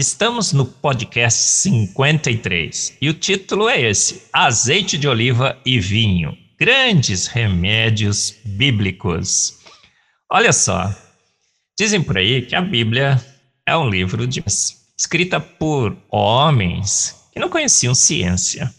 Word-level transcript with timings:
Estamos 0.00 0.54
no 0.54 0.64
podcast 0.64 1.38
53 1.38 2.96
e 3.02 3.10
o 3.10 3.12
título 3.12 3.68
é 3.68 3.82
esse: 3.82 4.22
Azeite 4.32 4.96
de 4.96 5.06
oliva 5.06 5.58
e 5.62 5.78
vinho 5.78 6.34
grandes 6.58 7.26
remédios 7.26 8.34
bíblicos. 8.42 9.58
Olha 10.32 10.54
só, 10.54 10.90
dizem 11.78 12.02
por 12.02 12.16
aí 12.16 12.40
que 12.40 12.56
a 12.56 12.62
Bíblia 12.62 13.22
é 13.66 13.76
um 13.76 13.90
livro 13.90 14.26
de 14.26 14.42
escrita 14.96 15.38
por 15.38 15.94
homens 16.08 17.28
que 17.30 17.38
não 17.38 17.50
conheciam 17.50 17.94
ciência. 17.94 18.74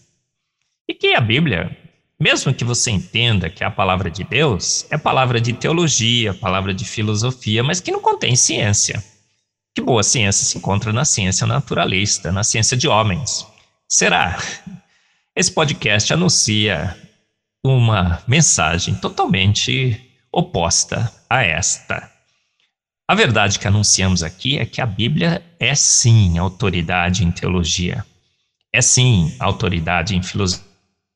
E 0.88 0.92
que 0.92 1.14
a 1.14 1.20
Bíblia, 1.20 1.70
mesmo 2.18 2.52
que 2.52 2.64
você 2.64 2.90
entenda 2.90 3.48
que 3.48 3.62
é 3.62 3.66
a 3.68 3.70
palavra 3.70 4.10
de 4.10 4.24
Deus, 4.24 4.86
é 4.90 4.98
palavra 4.98 5.40
de 5.40 5.52
teologia, 5.52 6.34
palavra 6.34 6.74
de 6.74 6.84
filosofia, 6.84 7.62
mas 7.62 7.78
que 7.78 7.92
não 7.92 8.00
contém 8.00 8.34
ciência. 8.34 9.11
Que 9.74 9.80
boa 9.80 10.02
ciência 10.02 10.44
se 10.44 10.58
encontra 10.58 10.92
na 10.92 11.04
ciência 11.04 11.46
naturalista, 11.46 12.30
na 12.30 12.44
ciência 12.44 12.76
de 12.76 12.86
homens. 12.86 13.46
Será? 13.88 14.38
Esse 15.34 15.50
podcast 15.50 16.12
anuncia 16.12 16.94
uma 17.64 18.22
mensagem 18.28 18.94
totalmente 18.94 19.98
oposta 20.30 21.10
a 21.28 21.42
esta. 21.42 22.10
A 23.08 23.14
verdade 23.14 23.58
que 23.58 23.66
anunciamos 23.66 24.22
aqui 24.22 24.58
é 24.58 24.66
que 24.66 24.80
a 24.80 24.86
Bíblia 24.86 25.42
é 25.58 25.74
sim 25.74 26.36
autoridade 26.36 27.24
em 27.24 27.30
teologia, 27.30 28.04
é 28.74 28.82
sim 28.82 29.34
autoridade 29.38 30.14
em 30.14 30.22
filosofia, 30.22 30.66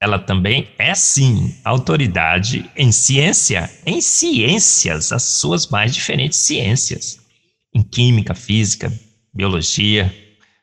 ela 0.01 0.19
também 0.19 0.71
é 0.79 0.95
sim 0.95 1.55
autoridade 1.63 2.71
em 2.75 2.91
ciência, 2.91 3.71
em 3.85 4.01
ciências, 4.01 5.13
as 5.13 5.25
suas 5.25 5.67
mais 5.67 5.95
diferentes 5.95 6.39
ciências 6.39 7.26
em 7.77 7.83
química, 7.83 8.35
física, 8.35 8.91
biologia, 9.35 10.11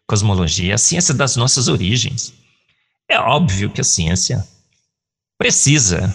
cosmologia, 0.07 0.73
a 0.73 0.79
ciência 0.79 1.13
das 1.13 1.35
nossas 1.35 1.67
origens. 1.67 2.33
É 3.07 3.19
óbvio 3.19 3.69
que 3.69 3.81
a 3.81 3.83
ciência 3.83 4.43
precisa 5.37 6.13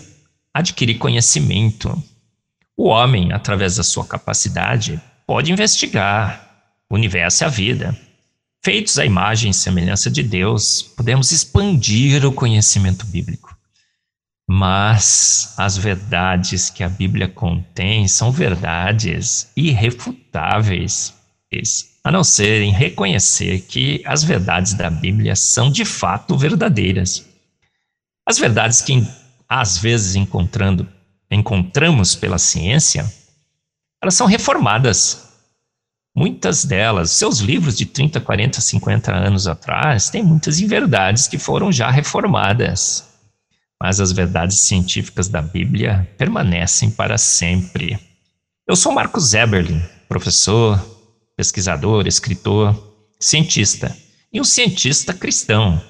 adquirir 0.52 0.98
conhecimento. 0.98 2.02
O 2.76 2.88
homem, 2.88 3.32
através 3.32 3.76
da 3.76 3.84
sua 3.84 4.04
capacidade, 4.04 5.00
pode 5.24 5.52
investigar 5.52 6.74
o 6.90 6.96
universo 6.96 7.44
e 7.44 7.46
a 7.46 7.48
vida. 7.48 7.96
Feitos 8.64 8.98
à 8.98 9.04
imagem 9.04 9.52
e 9.52 9.54
semelhança 9.54 10.10
de 10.10 10.22
Deus, 10.22 10.82
podemos 10.82 11.30
expandir 11.30 12.26
o 12.26 12.32
conhecimento 12.32 13.06
bíblico. 13.06 13.56
Mas 14.50 15.52
as 15.58 15.76
verdades 15.76 16.70
que 16.70 16.82
a 16.82 16.88
Bíblia 16.88 17.28
contém 17.28 18.08
são 18.08 18.32
verdades 18.32 19.52
irrefutáveis, 19.54 21.14
a 22.02 22.10
não 22.10 22.24
ser 22.24 22.62
em 22.62 22.72
reconhecer 22.72 23.60
que 23.60 24.02
as 24.06 24.24
verdades 24.24 24.72
da 24.72 24.88
Bíblia 24.88 25.36
são 25.36 25.70
de 25.70 25.84
fato 25.84 26.34
verdadeiras. 26.34 27.28
As 28.26 28.38
verdades 28.38 28.80
que 28.80 29.06
às 29.46 29.76
vezes 29.76 30.16
encontrando, 30.16 30.88
encontramos 31.30 32.14
pela 32.14 32.38
ciência, 32.38 33.04
elas 34.02 34.14
são 34.14 34.26
reformadas. 34.26 35.28
Muitas 36.16 36.64
delas, 36.64 37.10
seus 37.10 37.40
livros 37.40 37.76
de 37.76 37.84
30, 37.84 38.18
40, 38.18 38.62
50 38.62 39.14
anos 39.14 39.46
atrás, 39.46 40.08
têm 40.08 40.22
muitas 40.22 40.58
inverdades 40.58 41.28
que 41.28 41.38
foram 41.38 41.70
já 41.70 41.90
reformadas 41.90 43.07
mas 43.80 44.00
as 44.00 44.12
verdades 44.12 44.58
científicas 44.58 45.28
da 45.28 45.40
Bíblia 45.40 46.08
permanecem 46.18 46.90
para 46.90 47.16
sempre. 47.16 47.98
Eu 48.66 48.74
sou 48.74 48.92
Marcos 48.92 49.34
Eberlin, 49.34 49.80
professor, 50.08 50.78
pesquisador, 51.36 52.06
escritor, 52.06 52.76
cientista 53.20 53.96
e 54.32 54.40
um 54.40 54.44
cientista 54.44 55.14
cristão 55.14 55.80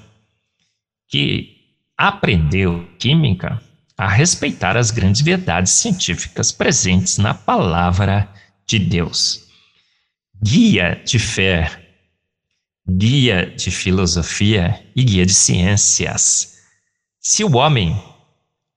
que 1.09 1.57
aprendeu 1.97 2.87
química 2.99 3.61
a 3.97 4.07
respeitar 4.07 4.77
as 4.77 4.91
grandes 4.91 5.23
verdades 5.23 5.73
científicas 5.73 6.53
presentes 6.53 7.19
na 7.19 7.35
palavra 7.35 8.29
de 8.67 8.79
Deus. 8.79 9.49
Guia 10.41 11.03
de 11.05 11.19
fé, 11.19 11.85
guia 12.89 13.47
de 13.47 13.71
filosofia 13.71 14.81
e 14.95 15.03
guia 15.03 15.27
de 15.27 15.35
ciências 15.35 16.58
se 17.29 17.45
o 17.45 17.57
homem, 17.57 17.95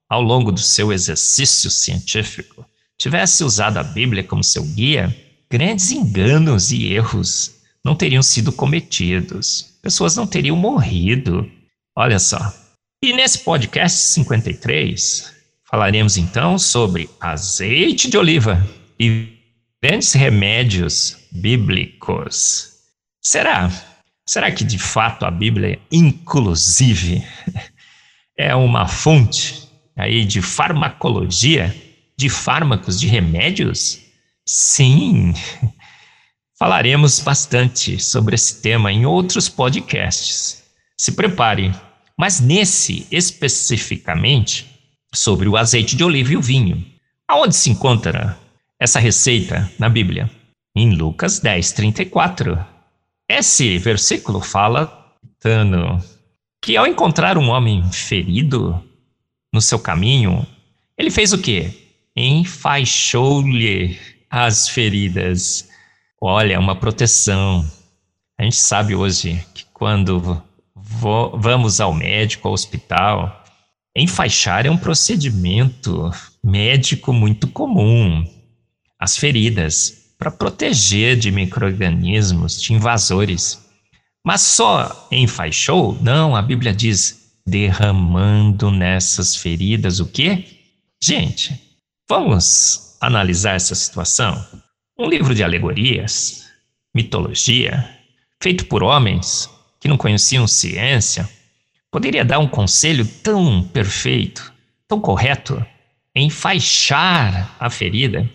ao 0.10 0.22
longo 0.22 0.52
do 0.52 0.60
seu 0.60 0.92
exercício 0.92 1.72
científico, 1.72 2.66
tivesse 2.98 3.46
usado 3.46 3.78
a 3.78 3.84
Bíblia 3.84 4.26
como 4.26 4.44
seu 4.44 4.62
guia, 4.66 5.18
grandes 5.50 5.90
enganos 5.90 6.70
e 6.70 6.92
erros 6.92 7.62
não 7.82 7.96
teriam 7.96 8.22
sido 8.22 8.52
cometidos, 8.52 9.80
pessoas 9.82 10.18
não 10.18 10.28
teriam 10.28 10.58
morrido. 10.58 11.50
Olha 11.96 12.20
só. 12.20 12.54
E 13.02 13.14
nesse 13.14 13.40
podcast 13.40 13.98
53, 13.98 15.34
falaremos 15.64 16.18
então 16.18 16.60
sobre 16.60 17.10
azeite 17.22 18.10
de 18.10 18.18
oliva 18.18 18.68
e 19.00 19.30
grandes 19.82 20.12
remédios 20.12 21.16
bíblicos. 21.32 22.74
Será? 23.22 23.72
Será 24.28 24.52
que 24.52 24.66
de 24.66 24.78
fato 24.78 25.26
a 25.26 25.32
Bíblia 25.32 25.76
é 25.76 25.80
inclusive 25.90 27.26
é 28.38 28.56
uma 28.56 28.88
fonte 28.88 29.68
aí 29.96 30.26
de 30.26 30.42
farmacologia, 30.42 31.76
de 32.18 32.30
fármacos, 32.30 33.00
de 33.00 33.08
remédios? 33.08 34.00
Sim, 34.46 35.34
falaremos 36.58 37.20
bastante 37.20 38.00
sobre 38.00 38.36
esse 38.36 38.62
tema 38.62 38.92
em 38.92 39.06
outros 39.06 39.50
podcasts. 39.50 40.64
Se 40.98 41.14
prepare, 41.14 41.72
mas 42.18 42.40
nesse 42.40 43.08
especificamente 43.12 44.70
sobre 45.14 45.50
o 45.50 45.58
azeite 45.58 45.96
de 45.96 46.04
oliva 46.04 46.34
e 46.34 46.38
o 46.38 46.42
vinho. 46.42 46.86
Aonde 47.28 47.56
se 47.56 47.70
encontra 47.70 48.38
essa 48.80 49.00
receita 49.00 49.72
na 49.80 49.90
Bíblia? 49.90 50.30
Em 50.76 50.94
Lucas 50.96 51.40
10, 51.40 51.72
34. 51.74 52.66
Esse 53.30 53.78
versículo 53.78 54.42
fala, 54.42 55.16
Tano, 55.40 56.04
que 56.62 56.78
ao 56.78 56.86
encontrar 56.86 57.38
um 57.38 57.50
homem 57.50 57.84
ferido 57.92 58.82
no 59.52 59.62
seu 59.62 59.80
caminho, 59.80 60.46
ele 60.98 61.10
fez 61.10 61.34
o 61.34 61.42
quê? 61.42 61.74
Enfaixou-lhe 62.16 64.00
as 64.30 64.70
feridas. 64.70 65.68
Olha, 66.22 66.60
uma 66.60 66.76
proteção. 66.76 67.66
A 68.38 68.44
gente 68.44 68.58
sabe 68.58 68.94
hoje 68.94 69.44
que 69.54 69.66
quando 69.74 70.42
vamos 70.76 71.82
ao 71.82 71.94
médico, 71.94 72.48
ao 72.48 72.54
hospital, 72.54 73.44
enfaixar 73.96 74.66
é 74.66 74.70
um 74.70 74.78
procedimento 74.78 76.12
médico 76.44 77.12
muito 77.12 77.48
comum. 77.48 78.24
As 79.00 79.18
feridas, 79.18 80.14
para 80.18 80.30
proteger 80.30 81.18
de 81.18 81.32
micro-organismos, 81.32 82.62
de 82.62 82.74
invasores. 82.74 83.60
Mas 84.26 84.42
só 84.42 85.08
enfaixou? 85.12 85.98
Não, 86.02 86.36
a 86.36 86.42
Bíblia 86.42 86.74
diz 86.74 87.34
derramando 87.46 88.70
nessas 88.70 89.36
feridas 89.36 90.00
o 90.00 90.06
quê? 90.06 90.46
Gente, 91.04 91.60
vamos 92.08 92.98
analisar 93.02 93.56
essa 93.56 93.74
situação? 93.74 94.46
Um 94.98 95.08
livro 95.08 95.34
de 95.34 95.44
alegorias, 95.44 96.46
mitologia, 96.94 97.90
feito 98.42 98.66
por 98.68 98.84
homens 98.84 99.50
que 99.80 99.88
não 99.88 99.98
conheciam 99.98 100.48
ciência, 100.48 101.28
poderia 101.90 102.24
dar 102.24 102.38
um 102.38 102.48
conselho 102.48 103.06
tão 103.06 103.64
perfeito, 103.64 104.54
tão 104.88 105.02
correto, 105.02 105.66
enfaixar 106.16 107.56
a 107.60 107.70
ferida, 107.70 108.30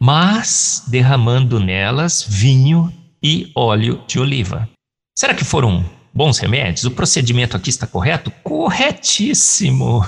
mas 0.00 0.84
derramando 0.86 1.58
nelas 1.58 2.24
vinho 2.28 2.92
e 3.20 3.50
óleo 3.56 4.02
de 4.06 4.20
oliva. 4.20 4.68
Será 5.14 5.34
que 5.34 5.44
foram 5.44 5.84
bons 6.12 6.38
remédios? 6.38 6.84
O 6.84 6.90
procedimento 6.90 7.56
aqui 7.56 7.70
está 7.70 7.86
correto? 7.86 8.30
Corretíssimo. 8.42 10.04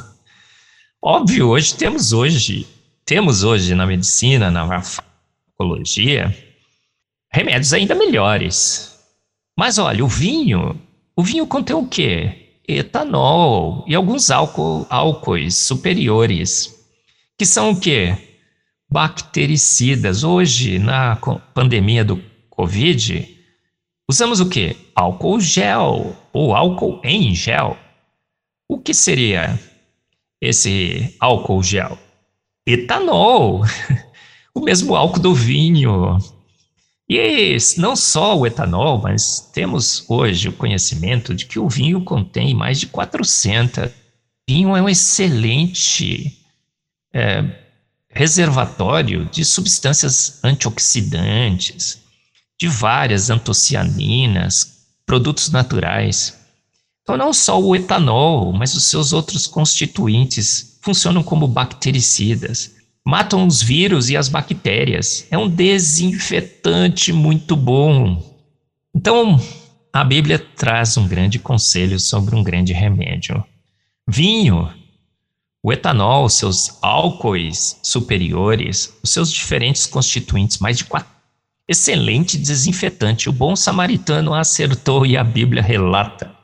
Óbvio, 1.02 1.48
hoje 1.48 1.74
temos 1.74 2.12
hoje, 2.12 2.66
temos 3.04 3.44
hoje 3.44 3.74
na 3.74 3.86
medicina, 3.86 4.50
na 4.50 4.82
farmacologia, 4.82 6.36
remédios 7.32 7.72
ainda 7.72 7.94
melhores. 7.94 8.98
Mas 9.56 9.78
olha, 9.78 10.04
o 10.04 10.08
vinho, 10.08 10.80
o 11.14 11.22
vinho 11.22 11.46
contém 11.46 11.76
o 11.76 11.86
quê? 11.86 12.46
etanol 12.68 13.84
e 13.86 13.94
alguns 13.94 14.30
álcoois 14.30 15.56
superiores, 15.56 16.74
que 17.38 17.46
são 17.46 17.70
o 17.70 17.80
quê? 17.80 18.16
Bactericidas. 18.90 20.24
Hoje, 20.24 20.78
na 20.78 21.16
pandemia 21.54 22.04
do 22.04 22.22
Covid, 22.50 23.35
usamos 24.08 24.40
o 24.40 24.48
quê? 24.48 24.76
Álcool 24.94 25.40
gel 25.40 26.16
ou 26.32 26.54
álcool 26.54 27.00
em 27.04 27.34
gel. 27.34 27.76
O 28.68 28.78
que 28.78 28.92
seria 28.92 29.58
esse 30.40 31.14
álcool 31.20 31.62
gel? 31.62 31.98
Etanol, 32.66 33.64
o 34.54 34.60
mesmo 34.60 34.94
álcool 34.96 35.20
do 35.20 35.34
vinho. 35.34 36.18
E 37.08 37.56
não 37.78 37.94
só 37.94 38.36
o 38.36 38.46
etanol, 38.46 38.98
mas 39.00 39.38
temos 39.52 40.04
hoje 40.08 40.48
o 40.48 40.52
conhecimento 40.52 41.32
de 41.32 41.46
que 41.46 41.58
o 41.58 41.68
vinho 41.68 42.02
contém 42.02 42.52
mais 42.52 42.80
de 42.80 42.88
400. 42.88 43.86
O 43.86 43.90
vinho 44.48 44.76
é 44.76 44.82
um 44.82 44.88
excelente 44.88 46.36
é, 47.14 47.44
reservatório 48.10 49.24
de 49.26 49.44
substâncias 49.44 50.42
antioxidantes, 50.42 52.02
de 52.58 52.68
várias 52.68 53.30
antocianinas, 53.30 54.86
produtos 55.04 55.50
naturais. 55.50 56.38
Então, 57.02 57.16
não 57.16 57.32
só 57.32 57.60
o 57.60 57.76
etanol, 57.76 58.52
mas 58.52 58.74
os 58.74 58.84
seus 58.84 59.12
outros 59.12 59.46
constituintes 59.46 60.78
funcionam 60.82 61.22
como 61.22 61.46
bactericidas, 61.46 62.74
matam 63.04 63.46
os 63.46 63.62
vírus 63.62 64.10
e 64.10 64.16
as 64.16 64.28
bactérias. 64.28 65.26
É 65.30 65.38
um 65.38 65.48
desinfetante 65.48 67.12
muito 67.12 67.54
bom. 67.54 68.36
Então, 68.94 69.40
a 69.92 70.02
Bíblia 70.02 70.38
traz 70.38 70.96
um 70.96 71.06
grande 71.06 71.38
conselho 71.38 72.00
sobre 72.00 72.34
um 72.34 72.42
grande 72.42 72.72
remédio. 72.72 73.44
Vinho, 74.08 74.72
o 75.62 75.72
etanol, 75.72 76.28
seus 76.28 76.78
álcoois 76.82 77.78
superiores, 77.82 78.92
os 79.02 79.10
seus 79.10 79.32
diferentes 79.32 79.86
constituintes, 79.86 80.58
mais 80.58 80.78
de 80.78 80.84
quatro. 80.84 81.15
Excelente 81.68 82.38
desinfetante. 82.38 83.28
O 83.28 83.32
bom 83.32 83.56
samaritano 83.56 84.34
acertou 84.34 85.04
e 85.04 85.16
a 85.16 85.24
Bíblia 85.24 85.62
relata 85.62 86.34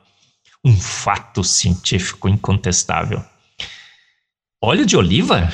um 0.65 0.75
fato 0.75 1.43
científico 1.43 2.27
incontestável. 2.27 3.23
Óleo 4.61 4.85
de 4.85 4.95
oliva? 4.95 5.51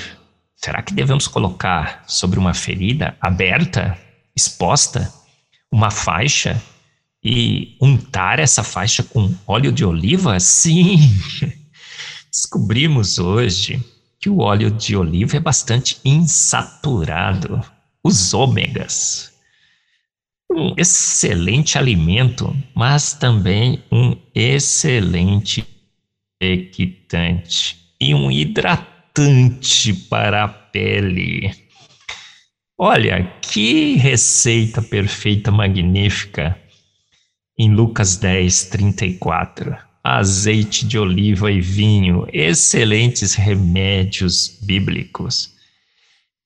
Será 0.55 0.81
que 0.81 0.93
devemos 0.93 1.27
colocar 1.27 2.03
sobre 2.07 2.37
uma 2.37 2.53
ferida 2.53 3.17
aberta, 3.21 3.97
exposta, 4.35 5.11
uma 5.71 5.89
faixa 5.89 6.61
e 7.23 7.77
untar 7.81 8.39
essa 8.39 8.63
faixa 8.63 9.03
com 9.03 9.33
óleo 9.47 9.71
de 9.71 9.85
oliva? 9.85 10.39
Sim! 10.39 10.97
Descobrimos 12.31 13.17
hoje 13.17 13.83
que 14.19 14.29
o 14.29 14.39
óleo 14.39 14.69
de 14.69 14.95
oliva 14.95 15.37
é 15.37 15.39
bastante 15.39 15.99
insaturado. 16.03 17.63
Os 18.03 18.33
ômegas, 18.33 19.31
um 20.51 20.73
excelente 20.75 21.77
alimento, 21.77 22.55
mas 22.73 23.13
também 23.13 23.83
um 23.91 24.15
excelente 24.33 25.65
equitante 26.41 27.77
e 28.01 28.15
um 28.15 28.31
hidratante 28.31 29.93
para 29.93 30.45
a 30.45 30.47
pele. 30.47 31.51
Olha, 32.77 33.31
que 33.41 33.95
receita 33.95 34.81
perfeita, 34.81 35.51
magnífica. 35.51 36.57
Em 37.57 37.73
Lucas 37.73 38.15
10, 38.15 38.63
34. 38.65 39.77
Azeite 40.01 40.87
de 40.87 40.97
oliva 40.97 41.51
e 41.51 41.59
vinho, 41.59 42.25
excelentes 42.31 43.35
remédios 43.35 44.57
bíblicos. 44.63 45.53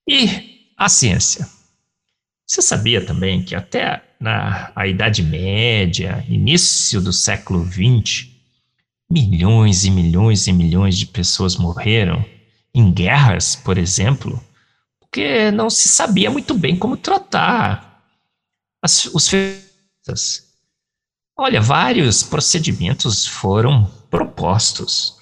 E 0.09 0.71
a 0.75 0.89
ciência 0.89 1.47
você 2.45 2.61
sabia 2.61 3.05
também 3.05 3.43
que 3.43 3.55
até 3.55 4.03
na 4.19 4.71
a 4.75 4.87
Idade 4.87 5.23
Média, 5.23 6.25
início 6.27 7.01
do 7.01 7.11
século 7.11 7.65
XX, 7.65 8.27
milhões 9.09 9.85
e 9.85 9.91
milhões 9.91 10.47
e 10.47 10.53
milhões 10.53 10.97
de 10.97 11.05
pessoas 11.05 11.55
morreram 11.55 12.23
em 12.73 12.91
guerras, 12.91 13.55
por 13.55 13.77
exemplo, 13.77 14.41
porque 14.99 15.51
não 15.51 15.69
se 15.69 15.87
sabia 15.87 16.29
muito 16.31 16.53
bem 16.53 16.75
como 16.75 16.97
tratar 16.97 18.03
as, 18.81 19.05
os 19.05 19.27
feridos. 19.27 20.43
Olha, 21.37 21.61
vários 21.61 22.23
procedimentos 22.23 23.25
foram 23.25 23.85
propostos. 24.09 25.17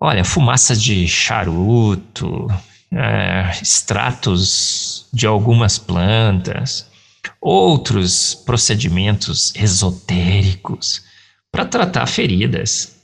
Olha, 0.00 0.24
fumaça 0.24 0.76
de 0.76 1.06
charuto, 1.08 2.46
é, 2.92 3.50
extratos 3.60 4.87
de 5.12 5.26
algumas 5.26 5.78
plantas, 5.78 6.90
outros 7.40 8.34
procedimentos 8.34 9.52
esotéricos 9.54 11.02
para 11.50 11.64
tratar 11.64 12.06
feridas. 12.06 12.96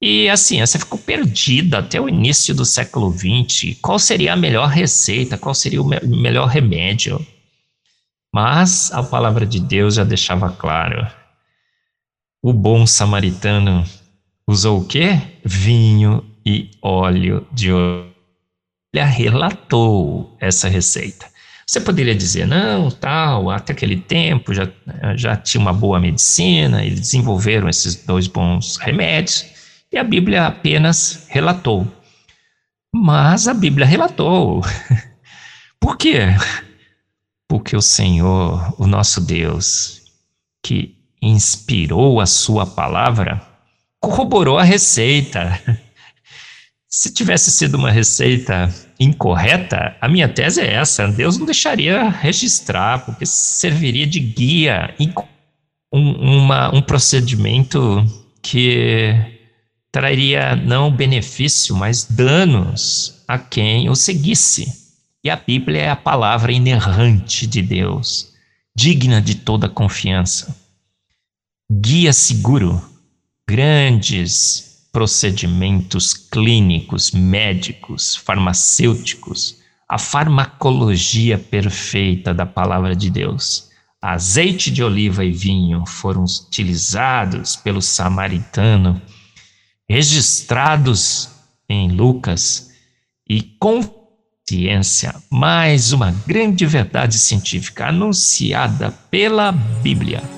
E 0.00 0.28
a 0.28 0.36
ciência 0.36 0.78
ficou 0.78 0.98
perdida 0.98 1.78
até 1.78 2.00
o 2.00 2.08
início 2.08 2.54
do 2.54 2.64
século 2.64 3.12
XX. 3.12 3.76
Qual 3.82 3.98
seria 3.98 4.32
a 4.32 4.36
melhor 4.36 4.68
receita? 4.68 5.36
Qual 5.36 5.54
seria 5.54 5.82
o 5.82 5.84
me 5.84 5.98
melhor 6.00 6.46
remédio? 6.46 7.24
Mas 8.32 8.92
a 8.92 9.02
palavra 9.02 9.44
de 9.44 9.58
Deus 9.58 9.96
já 9.96 10.04
deixava 10.04 10.50
claro. 10.50 11.04
O 12.40 12.52
bom 12.52 12.86
samaritano 12.86 13.84
usou 14.46 14.80
o 14.80 14.84
quê? 14.86 15.20
Vinho 15.44 16.24
e 16.46 16.70
óleo 16.80 17.44
de 17.52 17.72
relatou 18.94 20.36
essa 20.40 20.68
receita. 20.68 21.26
Você 21.66 21.80
poderia 21.80 22.14
dizer, 22.14 22.46
não, 22.46 22.90
tal, 22.90 23.50
até 23.50 23.74
aquele 23.74 23.96
tempo 23.96 24.54
já, 24.54 24.66
já 25.14 25.36
tinha 25.36 25.60
uma 25.60 25.72
boa 25.72 26.00
medicina, 26.00 26.82
eles 26.82 27.00
desenvolveram 27.00 27.68
esses 27.68 27.94
dois 27.94 28.26
bons 28.26 28.78
remédios, 28.78 29.44
e 29.92 29.98
a 29.98 30.02
Bíblia 30.02 30.46
apenas 30.46 31.26
relatou. 31.28 31.86
Mas 32.90 33.46
a 33.46 33.52
Bíblia 33.52 33.86
relatou. 33.86 34.62
Por 35.78 35.98
quê? 35.98 36.28
Porque 37.46 37.76
o 37.76 37.82
Senhor, 37.82 38.74
o 38.78 38.86
nosso 38.86 39.20
Deus, 39.20 40.02
que 40.62 40.96
inspirou 41.20 42.18
a 42.20 42.26
sua 42.26 42.64
palavra, 42.64 43.46
corroborou 44.00 44.58
a 44.58 44.62
receita. 44.62 45.60
Se 46.90 47.12
tivesse 47.12 47.50
sido 47.50 47.76
uma 47.76 47.90
receita 47.90 48.74
incorreta, 48.98 49.94
a 50.00 50.08
minha 50.08 50.26
tese 50.26 50.62
é 50.62 50.72
essa: 50.72 51.06
Deus 51.06 51.36
não 51.36 51.44
deixaria 51.44 52.08
registrar, 52.08 53.04
porque 53.04 53.26
serviria 53.26 54.06
de 54.06 54.18
guia, 54.18 54.94
um, 55.92 56.12
uma, 56.12 56.74
um 56.74 56.80
procedimento 56.80 58.02
que 58.40 59.14
traria 59.92 60.56
não 60.56 60.90
benefício, 60.90 61.76
mas 61.76 62.04
danos 62.04 63.22
a 63.28 63.38
quem 63.38 63.90
o 63.90 63.94
seguisse. 63.94 64.88
E 65.22 65.28
a 65.28 65.36
Bíblia 65.36 65.82
é 65.82 65.90
a 65.90 65.96
palavra 65.96 66.52
inerrante 66.52 67.46
de 67.46 67.60
Deus, 67.60 68.32
digna 68.74 69.20
de 69.20 69.34
toda 69.34 69.68
confiança. 69.68 70.56
Guia 71.70 72.14
seguro, 72.14 72.82
grandes 73.46 74.67
procedimentos 74.92 76.14
clínicos, 76.14 77.10
médicos, 77.10 78.16
farmacêuticos, 78.16 79.58
a 79.88 79.98
farmacologia 79.98 81.38
perfeita 81.38 82.34
da 82.34 82.44
palavra 82.44 82.94
de 82.94 83.10
Deus. 83.10 83.68
Azeite 84.00 84.70
de 84.70 84.82
oliva 84.82 85.24
e 85.24 85.32
vinho 85.32 85.84
foram 85.86 86.24
utilizados 86.24 87.56
pelo 87.56 87.82
samaritano, 87.82 89.00
registrados 89.88 91.30
em 91.68 91.90
Lucas 91.90 92.70
e 93.28 93.42
com 93.58 93.82
ciência, 94.48 95.14
mais 95.30 95.92
uma 95.92 96.10
grande 96.26 96.64
verdade 96.64 97.18
científica 97.18 97.88
anunciada 97.88 98.90
pela 99.10 99.52
Bíblia. 99.52 100.37